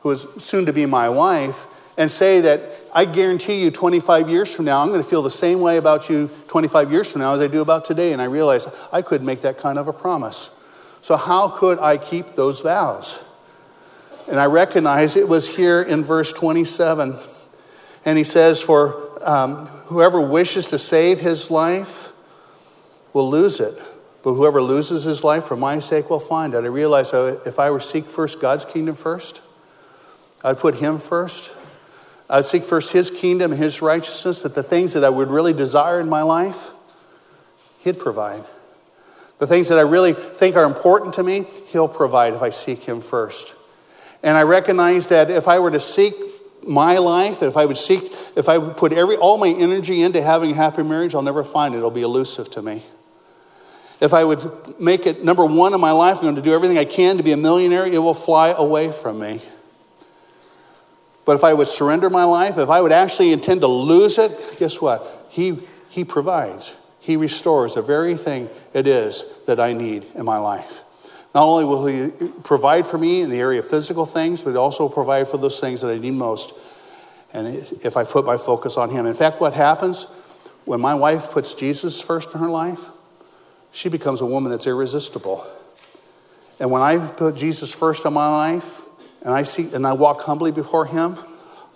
[0.00, 2.60] who is soon to be my wife and say that
[2.92, 6.08] I guarantee you 25 years from now, I'm going to feel the same way about
[6.08, 8.12] you 25 years from now as I do about today?
[8.12, 10.54] And I realized I couldn't make that kind of a promise.
[11.00, 13.24] So, how could I keep those vows?
[14.28, 17.16] And I recognize it was here in verse 27.
[18.04, 22.12] And he says, For um, whoever wishes to save his life
[23.12, 23.74] will lose it.
[24.22, 26.58] But whoever loses his life for my sake will find it.
[26.58, 29.40] I realize if I were seek first God's kingdom first,
[30.44, 31.56] I'd put him first.
[32.28, 35.54] I'd seek first his kingdom and his righteousness, that the things that I would really
[35.54, 36.72] desire in my life,
[37.78, 38.44] he'd provide.
[39.38, 42.82] The things that I really think are important to me, he'll provide if I seek
[42.82, 43.54] him first.
[44.22, 46.14] And I recognize that if I were to seek
[46.66, 48.02] my life, if I would seek,
[48.36, 51.44] if I would put every, all my energy into having a happy marriage, I'll never
[51.44, 51.78] find it.
[51.78, 52.82] It'll be elusive to me.
[54.00, 56.78] If I would make it number one in my life, I'm going to do everything
[56.78, 59.40] I can to be a millionaire, it will fly away from me.
[61.24, 64.32] But if I would surrender my life, if I would actually intend to lose it,
[64.58, 65.26] guess what?
[65.30, 65.58] He,
[65.90, 66.76] he provides.
[67.00, 70.84] He restores the very thing it is that I need in my life.
[71.34, 74.88] Not only will He provide for me in the area of physical things, but also
[74.88, 76.52] provide for those things that I need most.
[77.32, 77.46] And
[77.84, 79.06] if I put my focus on Him.
[79.06, 80.04] In fact, what happens
[80.64, 82.80] when my wife puts Jesus first in her life?
[83.70, 85.46] She becomes a woman that's irresistible.
[86.58, 88.82] And when I put Jesus first in my life,
[89.22, 91.16] and I see and I walk humbly before Him,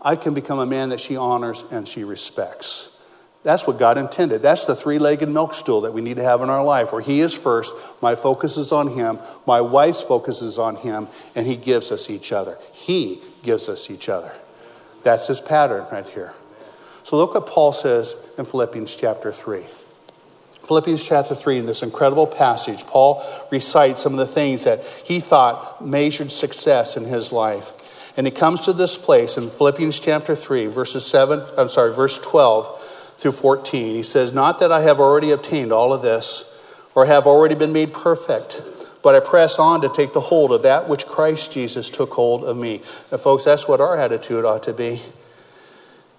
[0.00, 3.00] I can become a man that she honors and she respects.
[3.42, 4.40] That's what God intended.
[4.40, 7.02] That's the three legged milk stool that we need to have in our life, where
[7.02, 11.46] He is first, my focus is on Him, my wife's focus is on Him, and
[11.46, 12.56] He gives us each other.
[12.72, 14.32] He gives us each other.
[15.02, 16.34] That's His pattern right here.
[17.02, 19.64] So look what Paul says in Philippians chapter 3.
[20.64, 25.18] Philippians chapter 3, in this incredible passage, Paul recites some of the things that he
[25.18, 27.72] thought measured success in his life.
[28.16, 32.16] And he comes to this place in Philippians chapter 3, verses 7, I'm sorry, verse
[32.18, 32.81] 12
[33.22, 33.94] through 14.
[33.94, 36.52] He says, Not that I have already obtained all of this
[36.94, 38.60] or have already been made perfect,
[39.00, 42.44] but I press on to take the hold of that which Christ Jesus took hold
[42.44, 42.82] of me.
[43.12, 45.00] And folks, that's what our attitude ought to be.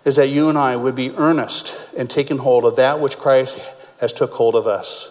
[0.05, 3.59] Is that you and I would be earnest in taking hold of that which Christ
[3.99, 5.09] has took hold of us.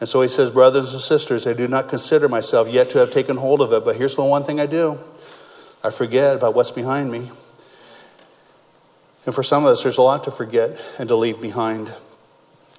[0.00, 3.10] And so he says, Brothers and sisters, I do not consider myself yet to have
[3.10, 4.98] taken hold of it, but here's the one thing I do
[5.82, 7.30] I forget about what's behind me
[9.26, 11.92] and for some of us, there's a lot to forget and to leave behind.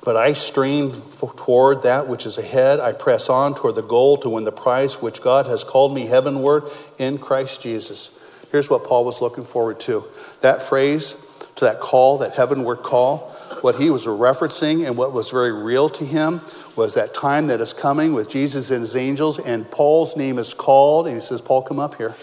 [0.03, 0.93] But I strain
[1.38, 2.79] toward that which is ahead.
[2.79, 6.05] I press on toward the goal to win the prize which God has called me
[6.05, 6.65] heavenward
[6.99, 8.12] in Christ Jesus.
[8.51, 10.05] Here's what Paul was looking forward to.
[10.41, 11.15] That phrase,
[11.55, 13.31] to that call, that heavenward call,
[13.62, 16.41] what he was referencing and what was very real to him
[16.75, 20.53] was that time that is coming with Jesus and his angels, and Paul's name is
[20.53, 22.13] called, and he says, Paul, come up here.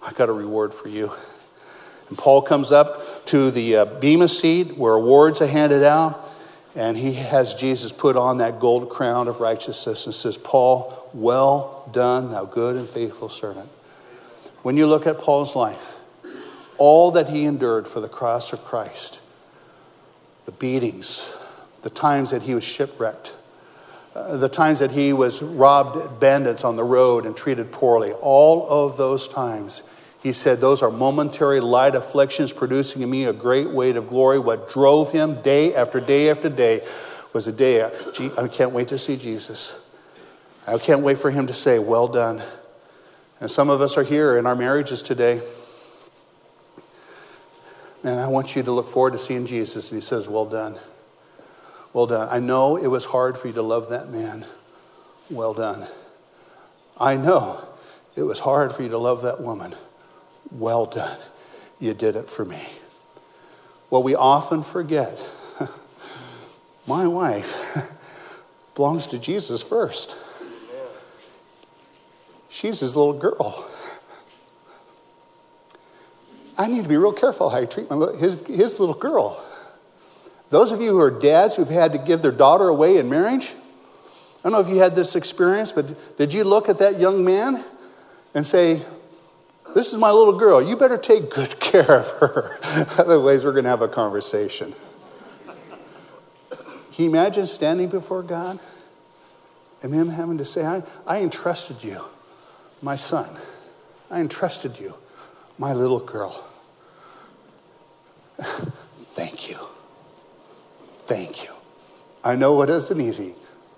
[0.00, 1.10] I got a reward for you.
[2.08, 6.28] And Paul comes up to the uh, Bema seat where awards are handed out,
[6.74, 11.88] and he has Jesus put on that gold crown of righteousness and says, Paul, well
[11.92, 13.68] done, thou good and faithful servant.
[14.62, 16.00] When you look at Paul's life,
[16.78, 19.20] all that he endured for the cross of Christ,
[20.46, 21.32] the beatings,
[21.82, 23.34] the times that he was shipwrecked,
[24.14, 28.66] uh, the times that he was robbed bandits on the road and treated poorly, all
[28.68, 29.82] of those times
[30.24, 34.38] he said, Those are momentary light afflictions producing in me a great weight of glory.
[34.38, 36.80] What drove him day after day after day
[37.34, 37.84] was a day,
[38.38, 39.78] I can't wait to see Jesus.
[40.66, 42.42] I can't wait for him to say, Well done.
[43.38, 45.42] And some of us are here in our marriages today.
[48.02, 49.92] And I want you to look forward to seeing Jesus.
[49.92, 50.78] And he says, Well done.
[51.92, 52.28] Well done.
[52.30, 54.46] I know it was hard for you to love that man.
[55.28, 55.86] Well done.
[56.98, 57.62] I know
[58.16, 59.74] it was hard for you to love that woman.
[60.50, 61.18] Well done.
[61.80, 62.62] You did it for me.
[63.88, 65.18] What we often forget
[66.86, 67.76] my wife
[68.74, 70.16] belongs to Jesus first.
[72.48, 73.68] She's his little girl.
[76.56, 79.44] I need to be real careful how I treat my, his, his little girl.
[80.50, 83.54] Those of you who are dads who've had to give their daughter away in marriage,
[84.38, 87.24] I don't know if you had this experience, but did you look at that young
[87.24, 87.64] man
[88.34, 88.82] and say,
[89.74, 90.62] This is my little girl.
[90.62, 92.58] You better take good care of her.
[92.98, 94.72] Otherwise, we're going to have a conversation.
[96.92, 98.60] Can you imagine standing before God
[99.82, 102.00] and Him having to say, I, I entrusted you,
[102.80, 103.28] my son.
[104.10, 104.94] I entrusted you
[105.58, 106.46] my little girl.
[108.38, 109.58] thank you.
[111.06, 111.50] Thank you.
[112.22, 113.34] I know it isn't easy,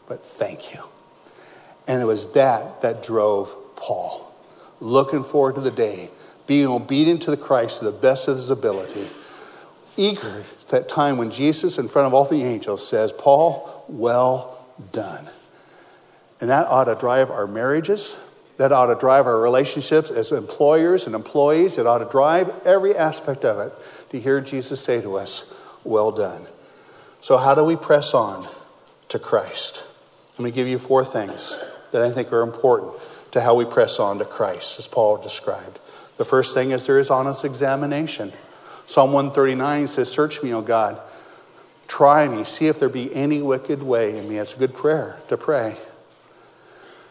[0.09, 0.83] but thank you.
[1.89, 4.26] And it was that that drove Paul,
[4.81, 6.11] looking forward to the day,
[6.47, 9.09] being obedient to the Christ to the best of his ability,
[9.97, 15.29] eager that time when Jesus, in front of all the angels, says, Paul, well done.
[16.41, 18.17] And that ought to drive our marriages,
[18.59, 21.79] that ought to drive our relationships as employers and employees.
[21.79, 23.73] It ought to drive every aspect of it
[24.11, 26.47] to hear Jesus say to us, Well done.
[27.21, 28.47] So, how do we press on
[29.09, 29.85] to Christ?
[30.39, 31.59] Let me give you four things
[31.93, 32.95] that I think are important
[33.37, 35.79] to how we press on to Christ, as Paul described.
[36.17, 38.33] The first thing is there is honest examination.
[38.87, 40.99] Psalm 139 says, Search me, O God.
[41.87, 42.45] Try me.
[42.45, 44.39] See if there be any wicked way in me.
[44.39, 45.77] It's a good prayer to pray.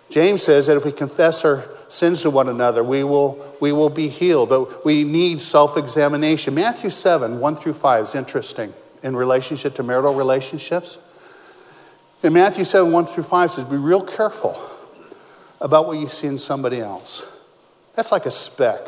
[0.10, 3.90] James says that if we confess our sins to one another, we will, we will
[3.90, 6.56] be healed, but we need self examination.
[6.56, 10.98] Matthew 7, 1 through 5 is interesting in relationship to marital relationships.
[12.24, 14.60] In Matthew 7, 1 through 5 says, Be real careful
[15.62, 17.24] about what you see in somebody else.
[17.96, 18.88] That's like a speck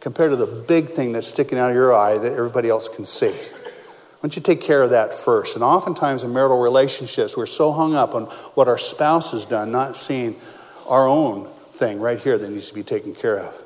[0.00, 3.04] compared to the big thing that's sticking out of your eye that everybody else can
[3.04, 3.30] see.
[3.30, 5.54] Why don't you take care of that first?
[5.54, 9.70] And oftentimes in marital relationships, we're so hung up on what our spouse has done,
[9.70, 10.36] not seeing
[10.88, 13.62] our own thing right here that needs to be taken care of.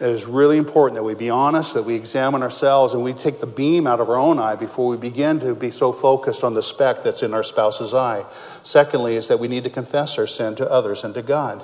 [0.00, 3.40] It is really important that we be honest, that we examine ourselves, and we take
[3.40, 6.52] the beam out of our own eye before we begin to be so focused on
[6.52, 8.24] the speck that's in our spouse's eye.
[8.64, 11.62] Secondly, is that we need to confess our sin to others and to God.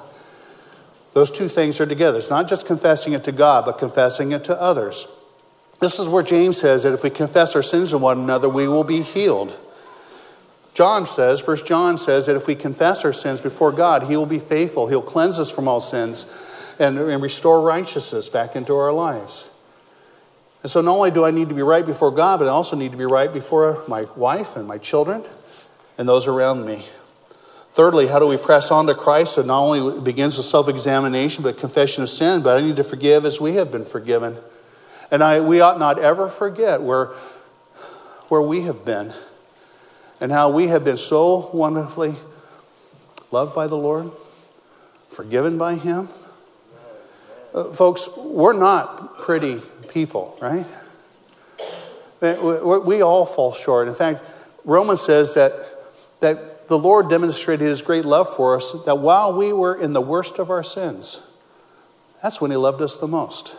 [1.12, 2.18] Those two things are together.
[2.18, 5.08] It's not just confessing it to God, but confessing it to others.
[5.80, 8.68] This is where James says that if we confess our sins to one another, we
[8.68, 9.58] will be healed.
[10.72, 14.24] John says, First John says that if we confess our sins before God, He will
[14.24, 14.86] be faithful.
[14.86, 16.26] He'll cleanse us from all sins
[16.80, 19.48] and, and restore righteousness back into our lives.
[20.62, 22.74] And so not only do I need to be right before God, but I also
[22.74, 25.24] need to be right before my wife and my children
[25.98, 26.84] and those around me.
[27.72, 29.36] Thirdly, how do we press on to Christ?
[29.36, 32.84] So not only begins with self examination, but confession of sin, but I need to
[32.84, 34.36] forgive as we have been forgiven.
[35.10, 37.06] And I, we ought not ever forget where,
[38.28, 39.12] where we have been
[40.20, 42.14] and how we have been so wonderfully
[43.30, 44.10] loved by the Lord,
[45.08, 46.08] forgiven by Him.
[47.54, 50.66] Uh, folks, we're not pretty people, right?
[52.20, 53.88] We, we all fall short.
[53.88, 54.22] In fact,
[54.64, 55.52] Romans says that,
[56.20, 60.00] that the Lord demonstrated His great love for us, that while we were in the
[60.00, 61.22] worst of our sins,
[62.22, 63.56] that's when He loved us the most.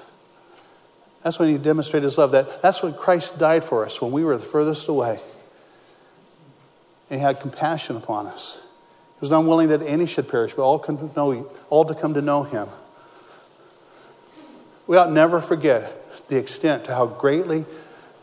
[1.23, 2.32] That's when he demonstrated his love.
[2.32, 5.19] That, that's when Christ died for us, when we were the furthest away.
[7.10, 8.60] And he had compassion upon us.
[8.62, 11.93] He was not willing that any should perish, but all, come to know, all to
[11.93, 12.67] come to know him.
[14.91, 17.63] We ought never forget the extent to how greatly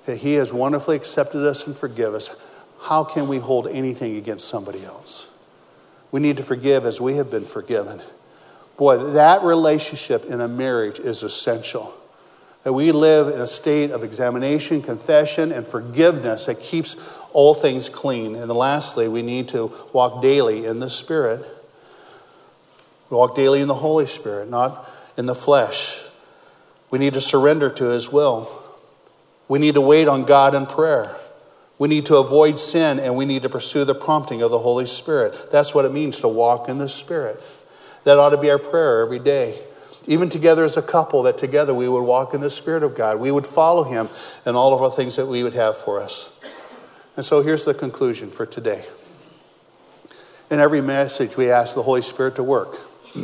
[0.04, 2.38] that he has wonderfully accepted us and forgive us.
[2.82, 5.26] How can we hold anything against somebody else?
[6.10, 8.02] We need to forgive as we have been forgiven.
[8.76, 11.94] Boy, that relationship in a marriage is essential
[12.64, 16.96] that we live in a state of examination, confession, and forgiveness that keeps
[17.32, 18.34] all things clean.
[18.34, 21.46] And lastly, we need to walk daily in the Spirit.
[23.08, 26.04] Walk daily in the Holy Spirit, not in the flesh.
[26.90, 28.50] We need to surrender to His will.
[29.46, 31.16] We need to wait on God in prayer.
[31.78, 34.86] We need to avoid sin and we need to pursue the prompting of the Holy
[34.86, 35.50] Spirit.
[35.52, 37.40] That's what it means to walk in the Spirit.
[38.04, 39.62] That ought to be our prayer every day
[40.08, 43.20] even together as a couple, that together we would walk in the Spirit of God.
[43.20, 44.08] We would follow Him
[44.46, 46.34] in all of our things that we would have for us.
[47.16, 48.86] And so here's the conclusion for today.
[50.50, 52.80] In every message, we ask the Holy Spirit to work.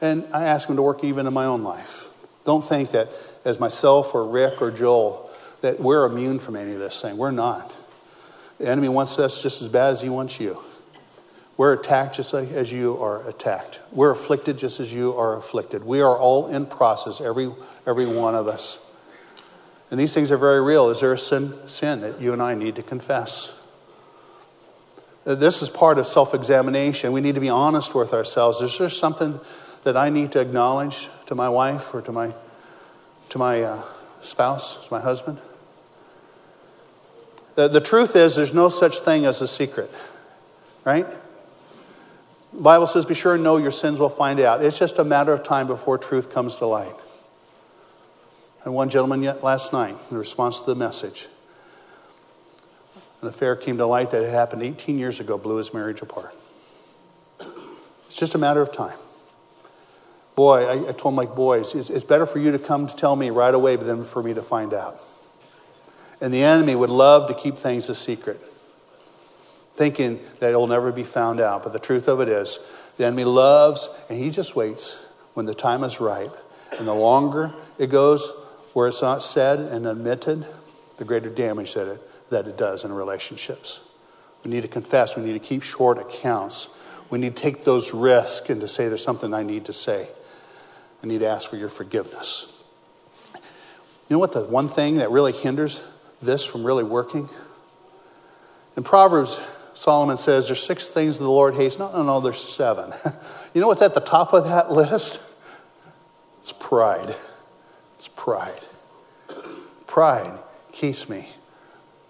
[0.00, 2.08] And I ask Him to work even in my own life.
[2.44, 3.08] Don't think that
[3.44, 5.30] as myself or Rick or Joel,
[5.60, 7.16] that we're immune from any of this thing.
[7.16, 7.72] We're not.
[8.58, 10.58] The enemy wants us just as bad as he wants you.
[11.56, 13.80] We're attacked just like as you are attacked.
[13.92, 15.84] We're afflicted just as you are afflicted.
[15.84, 17.52] We are all in process, every,
[17.86, 18.84] every one of us.
[19.90, 20.88] And these things are very real.
[20.88, 23.54] Is there a sin, sin that you and I need to confess?
[25.24, 27.12] This is part of self examination.
[27.12, 28.60] We need to be honest with ourselves.
[28.60, 29.38] Is there something
[29.84, 32.34] that I need to acknowledge to my wife or to my,
[33.30, 33.82] to my uh,
[34.20, 35.40] spouse, my husband?
[37.54, 39.90] The, the truth is, there's no such thing as a secret,
[40.84, 41.06] right?
[42.52, 44.62] The Bible says, be sure and know your sins will find out.
[44.64, 46.94] It's just a matter of time before truth comes to light.
[48.64, 51.28] And one gentleman yet last night, in response to the message,
[53.22, 56.34] an affair came to light that had happened 18 years ago, blew his marriage apart.
[58.06, 58.98] It's just a matter of time.
[60.40, 63.14] Boy, I, I told my boys, it's, it's better for you to come to tell
[63.14, 64.98] me right away than for me to find out.
[66.22, 68.40] And the enemy would love to keep things a secret,
[69.74, 71.62] thinking that it'll never be found out.
[71.62, 72.58] But the truth of it is,
[72.96, 76.34] the enemy loves, and he just waits when the time is ripe.
[76.78, 78.32] And the longer it goes
[78.72, 80.46] where it's not said and admitted,
[80.96, 83.86] the greater damage that it, that it does in relationships.
[84.42, 85.18] We need to confess.
[85.18, 86.70] We need to keep short accounts.
[87.10, 90.08] We need to take those risks and to say, there's something I need to say.
[91.02, 92.62] I need to ask for your forgiveness.
[93.34, 95.86] You know what the one thing that really hinders
[96.20, 97.28] this from really working?
[98.76, 99.40] In Proverbs,
[99.72, 101.78] Solomon says there's six things the Lord hates.
[101.78, 102.92] No, no, no, there's seven.
[103.54, 105.34] you know what's at the top of that list?
[106.38, 107.14] It's pride.
[107.94, 108.60] It's pride.
[109.86, 110.38] Pride
[110.72, 111.28] keeps me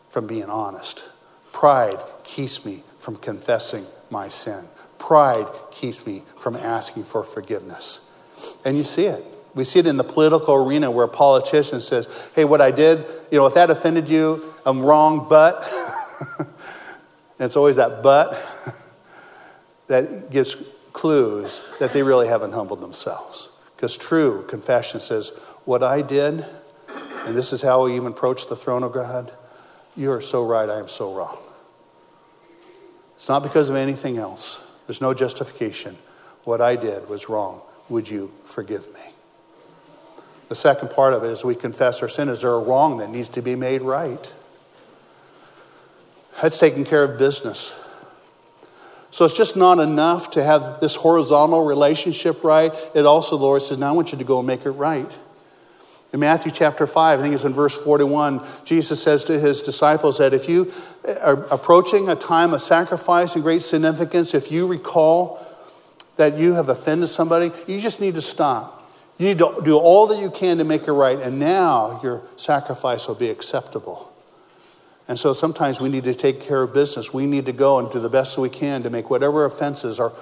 [0.09, 1.05] from being honest.
[1.53, 4.65] Pride keeps me from confessing my sin.
[4.99, 8.10] Pride keeps me from asking for forgiveness.
[8.65, 9.25] And you see it.
[9.55, 13.05] We see it in the political arena where a politician says, Hey, what I did,
[13.31, 15.69] you know, if that offended you, I'm wrong, but.
[17.41, 18.39] it's always that but
[19.89, 20.55] that gives
[20.93, 23.51] clues that they really haven't humbled themselves.
[23.75, 25.31] Because true confession says,
[25.65, 26.45] What I did,
[27.25, 29.33] and this is how we even approach the throne of God,
[29.97, 31.39] you are so right, I am so wrong.
[33.15, 35.97] It's not because of anything else, there's no justification.
[36.45, 37.61] What I did was wrong.
[37.91, 39.01] Would you forgive me?
[40.49, 42.29] The second part of it is we confess our sin.
[42.29, 44.33] Is there a wrong that needs to be made right?
[46.41, 47.79] That's taking care of business.
[49.11, 52.73] So it's just not enough to have this horizontal relationship right.
[52.95, 55.11] It also, the Lord says, now I want you to go and make it right.
[56.13, 60.19] In Matthew chapter 5, I think it's in verse 41, Jesus says to his disciples
[60.19, 60.73] that if you
[61.21, 65.45] are approaching a time of sacrifice and great significance, if you recall
[66.21, 68.87] that you have offended somebody, you just need to stop.
[69.17, 72.23] You need to do all that you can to make it right, and now your
[72.37, 74.13] sacrifice will be acceptable.
[75.09, 77.13] And so sometimes we need to take care of business.
[77.13, 79.99] We need to go and do the best that we can to make whatever offenses
[79.99, 80.13] are.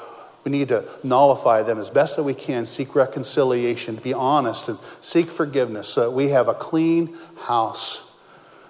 [0.44, 4.78] We need to nullify them as best that we can, seek reconciliation, be honest, and
[5.00, 8.08] seek forgiveness so that we have a clean house,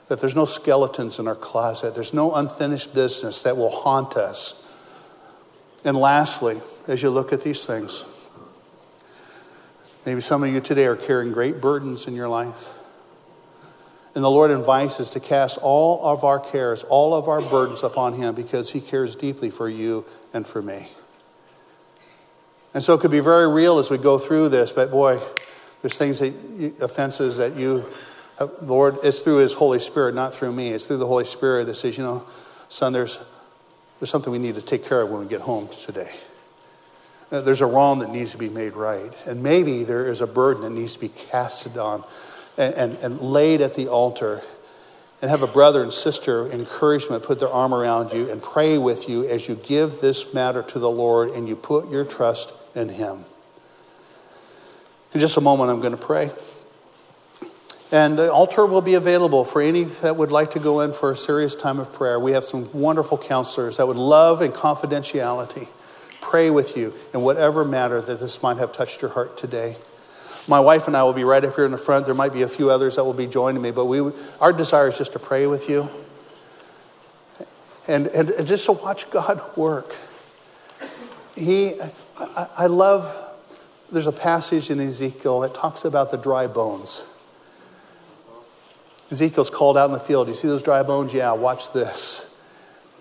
[0.09, 4.65] that there's no skeletons in our closet, there's no unfinished business that will haunt us.
[5.85, 8.05] And lastly, as you look at these things,
[10.09, 12.79] Maybe some of you today are carrying great burdens in your life.
[14.15, 17.83] And the Lord invites us to cast all of our cares, all of our burdens
[17.83, 20.89] upon Him because He cares deeply for you and for me.
[22.73, 25.21] And so it could be very real as we go through this, but boy,
[25.83, 26.33] there's things that,
[26.81, 27.85] offenses that you,
[28.39, 30.71] uh, Lord, it's through His Holy Spirit, not through me.
[30.71, 32.27] It's through the Holy Spirit that says, you know,
[32.71, 33.19] son, there's,
[33.99, 36.13] there's something we need to take care of when we get home today.
[37.31, 39.13] Uh, there's a wrong that needs to be made right.
[39.27, 42.05] And maybe there is a burden that needs to be casted on
[42.57, 44.43] and, and, and laid at the altar.
[45.21, 49.09] And have a brother and sister encouragement put their arm around you and pray with
[49.09, 52.89] you as you give this matter to the Lord and you put your trust in
[52.89, 53.25] Him.
[55.13, 56.31] In just a moment, I'm going to pray.
[57.91, 61.11] And the altar will be available for any that would like to go in for
[61.11, 62.21] a serious time of prayer.
[62.21, 65.69] We have some wonderful counselors that would love in confidentiality
[66.29, 69.77] pray with you in whatever matter that this might have touched your heart today.
[70.47, 72.05] My wife and I will be right up here in the front.
[72.05, 74.89] There might be a few others that will be joining me, but we, our desire
[74.89, 75.89] is just to pray with you
[77.87, 79.97] and, and, and just to watch God work.
[81.35, 81.81] He,
[82.19, 83.15] I, I love,
[83.91, 87.07] there's a passage in Ezekiel that talks about the dry bones.
[89.11, 90.29] Ezekiel's called out in the field.
[90.29, 91.15] You see those dry bones?
[91.15, 92.41] Yeah, watch this.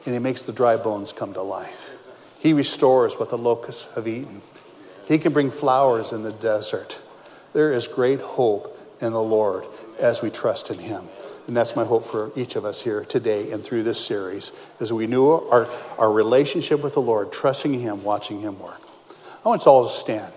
[0.06, 1.92] And he makes the dry bones come to life.
[2.40, 4.42] He restores what the locusts have eaten.
[5.08, 7.02] He can bring flowers in the desert.
[7.54, 9.66] There is great hope in the Lord
[10.00, 11.04] as we trust in Him.
[11.48, 14.52] And that's my hope for each of us here today and through this series,
[14.82, 18.82] as we knew our, our relationship with the Lord, trusting Him, watching Him work.
[19.46, 20.34] I want us all to stand.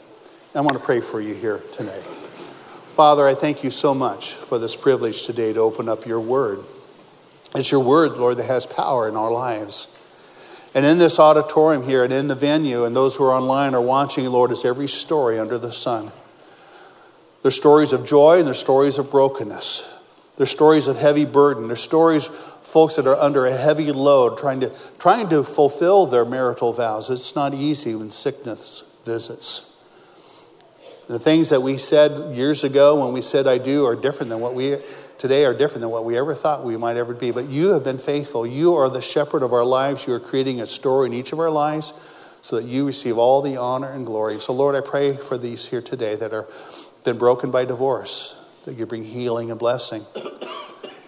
[0.54, 2.04] I want to pray for you here tonight.
[3.00, 6.58] Father, I thank you so much for this privilege today to open up your word.
[7.54, 9.88] It's your word, Lord, that has power in our lives.
[10.74, 13.80] And in this auditorium here and in the venue, and those who are online are
[13.80, 16.12] watching, Lord, is every story under the sun.
[17.40, 19.90] There's stories of joy and there's stories of brokenness.
[20.36, 21.68] There's stories of heavy burden.
[21.68, 26.26] There's stories, folks that are under a heavy load trying to, trying to fulfill their
[26.26, 27.08] marital vows.
[27.08, 29.69] It's not easy when sickness visits.
[31.10, 34.38] The things that we said years ago when we said I do are different than
[34.38, 34.76] what we
[35.18, 37.32] today are different than what we ever thought we might ever be.
[37.32, 38.46] But you have been faithful.
[38.46, 40.06] You are the shepherd of our lives.
[40.06, 41.94] You are creating a story in each of our lives
[42.42, 44.38] so that you receive all the honor and glory.
[44.38, 46.46] So, Lord, I pray for these here today that are
[47.02, 50.06] been broken by divorce, that you bring healing and blessing.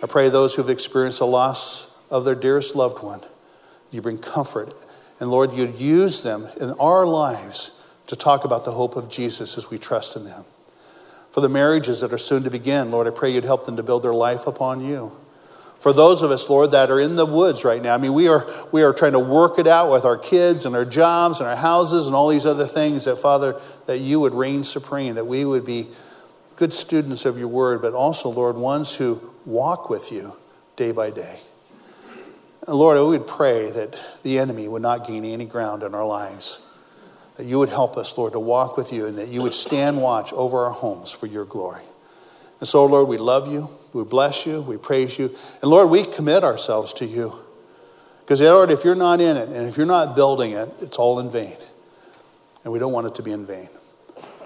[0.02, 3.20] I pray those who've experienced the loss of their dearest loved one,
[3.92, 4.74] you bring comfort.
[5.20, 7.70] And Lord, you'd use them in our lives
[8.12, 10.44] to talk about the hope of Jesus as we trust in them.
[11.30, 13.82] For the marriages that are soon to begin, Lord, I pray you'd help them to
[13.82, 15.12] build their life upon you.
[15.80, 18.28] For those of us, Lord, that are in the woods right now, I mean, we
[18.28, 21.48] are, we are trying to work it out with our kids and our jobs and
[21.48, 25.26] our houses and all these other things that, Father, that you would reign supreme, that
[25.26, 25.88] we would be
[26.56, 30.34] good students of your word, but also, Lord, ones who walk with you
[30.76, 31.40] day by day.
[32.66, 36.04] And Lord, we would pray that the enemy would not gain any ground in our
[36.04, 36.60] lives
[37.36, 40.00] that you would help us, Lord, to walk with you and that you would stand
[40.00, 41.82] watch over our homes for your glory.
[42.60, 45.34] And so, Lord, we love you, we bless you, we praise you.
[45.62, 47.34] And Lord, we commit ourselves to you.
[48.20, 51.18] Because, Lord, if you're not in it and if you're not building it, it's all
[51.18, 51.56] in vain.
[52.64, 53.68] And we don't want it to be in vain.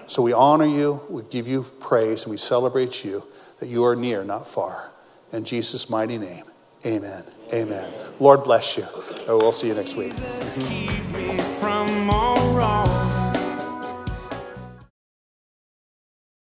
[0.07, 3.27] So we honor you, we give you praise, and we celebrate you
[3.59, 4.91] that you are near, not far.
[5.31, 6.45] In Jesus' mighty name,
[6.85, 7.23] amen.
[7.53, 7.93] Amen.
[8.19, 8.85] Lord bless you.
[9.27, 10.13] We'll see you next week
[12.57, 12.96] wrong.